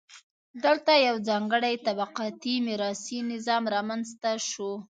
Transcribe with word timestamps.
دلته 0.63 0.91
یو 1.07 1.15
ځانګړی 1.27 1.73
طبقاتي 1.85 2.55
میراثي 2.67 3.19
نظام 3.31 3.63
رامنځته 3.75 4.31
شو. 4.49 4.71